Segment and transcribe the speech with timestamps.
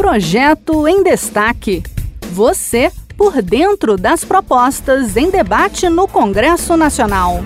[0.00, 1.82] Projeto em Destaque.
[2.32, 7.40] Você por dentro das propostas em debate no Congresso Nacional.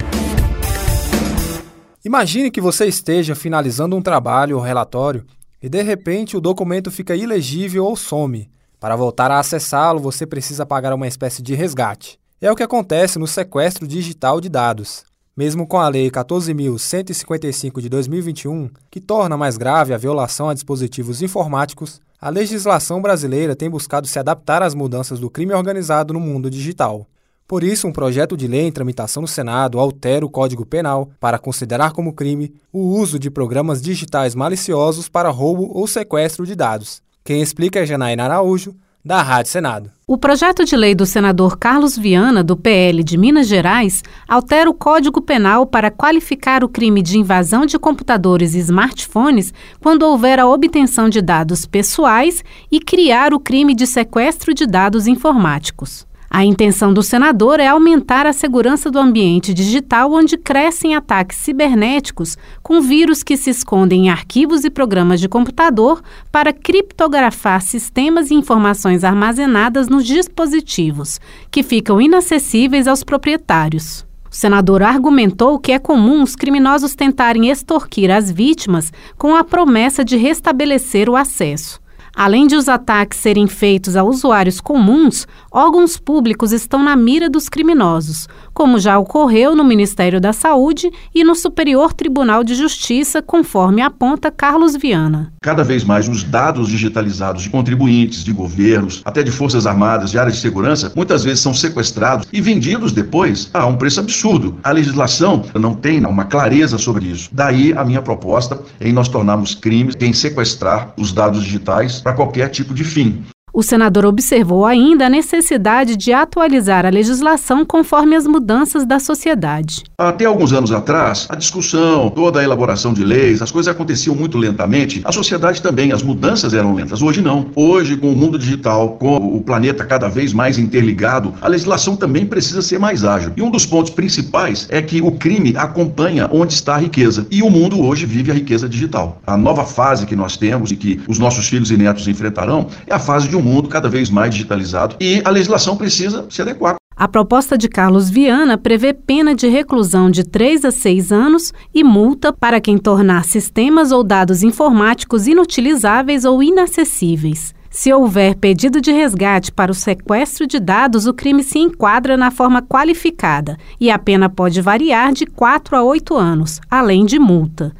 [2.04, 5.24] Imagine que você esteja finalizando um trabalho ou relatório
[5.60, 8.48] e de repente o documento fica ilegível ou some.
[8.78, 12.20] Para voltar a acessá-lo, você precisa pagar uma espécie de resgate.
[12.40, 15.04] É o que acontece no sequestro digital de dados.
[15.36, 21.22] Mesmo com a Lei 14.155 de 2021, que torna mais grave a violação a dispositivos
[21.22, 26.48] informáticos, a legislação brasileira tem buscado se adaptar às mudanças do crime organizado no mundo
[26.48, 27.04] digital.
[27.48, 31.36] Por isso, um projeto de lei em tramitação no Senado altera o Código Penal para
[31.36, 37.02] considerar como crime o uso de programas digitais maliciosos para roubo ou sequestro de dados.
[37.24, 38.72] Quem explica é Janaína Araújo,
[39.04, 39.90] da Rádio Senado.
[40.06, 44.74] O projeto de lei do senador Carlos Viana, do PL de Minas Gerais, altera o
[44.74, 50.46] Código Penal para qualificar o crime de invasão de computadores e smartphones quando houver a
[50.46, 56.06] obtenção de dados pessoais e criar o crime de sequestro de dados informáticos.
[56.36, 62.36] A intenção do senador é aumentar a segurança do ambiente digital onde crescem ataques cibernéticos
[62.60, 68.34] com vírus que se escondem em arquivos e programas de computador para criptografar sistemas e
[68.34, 71.20] informações armazenadas nos dispositivos,
[71.52, 74.04] que ficam inacessíveis aos proprietários.
[74.28, 80.04] O senador argumentou que é comum os criminosos tentarem extorquir as vítimas com a promessa
[80.04, 81.83] de restabelecer o acesso.
[82.16, 87.48] Além de os ataques serem feitos a usuários comuns, órgãos públicos estão na mira dos
[87.48, 93.82] criminosos, como já ocorreu no Ministério da Saúde e no Superior Tribunal de Justiça, conforme
[93.82, 95.32] aponta Carlos Viana.
[95.42, 100.18] Cada vez mais os dados digitalizados de contribuintes, de governos, até de forças armadas, de
[100.18, 104.56] áreas de segurança, muitas vezes são sequestrados e vendidos depois a um preço absurdo.
[104.62, 107.28] A legislação não tem uma clareza sobre isso.
[107.32, 112.50] Daí a minha proposta em nós tornarmos crimes em sequestrar os dados digitais para qualquer
[112.50, 113.24] tipo de fim.
[113.56, 119.84] O senador observou ainda a necessidade de atualizar a legislação conforme as mudanças da sociedade.
[119.96, 124.36] Até alguns anos atrás, a discussão, toda a elaboração de leis, as coisas aconteciam muito
[124.38, 125.02] lentamente.
[125.04, 127.00] A sociedade também, as mudanças eram lentas.
[127.00, 127.46] Hoje não.
[127.54, 132.26] Hoje, com o mundo digital, com o planeta cada vez mais interligado, a legislação também
[132.26, 133.34] precisa ser mais ágil.
[133.36, 137.24] E um dos pontos principais é que o crime acompanha onde está a riqueza.
[137.30, 139.22] E o mundo hoje vive a riqueza digital.
[139.24, 142.92] A nova fase que nós temos e que os nossos filhos e netos enfrentarão é
[142.92, 146.76] a fase de um mundo cada vez mais digitalizado e a legislação precisa se adequar.
[146.96, 151.82] A proposta de Carlos Viana prevê pena de reclusão de 3 a 6 anos e
[151.82, 157.52] multa para quem tornar sistemas ou dados informáticos inutilizáveis ou inacessíveis.
[157.68, 162.30] Se houver pedido de resgate para o sequestro de dados, o crime se enquadra na
[162.30, 167.74] forma qualificada e a pena pode variar de 4 a 8 anos, além de multa.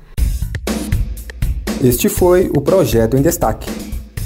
[1.80, 3.93] Este foi o projeto em destaque.